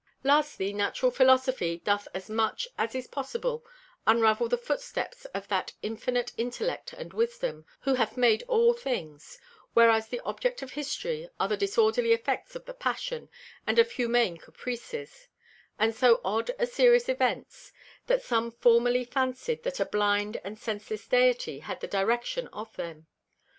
[0.23, 3.63] Lastly, Natural Philosophy doth as much as it is possible
[4.07, 9.37] unravel the Footsteps of that Infinite Intellect and Wisdom, who hath made all things:
[9.75, 13.29] Whereas the Object of History are the disorderly Effects of the Passion,
[13.67, 15.27] and of Humane Caprices;
[15.77, 17.71] and so odd a Series of Events,
[18.07, 23.05] that some formerly fancy'd that a Blind and Senseless Deity had the Direction of them.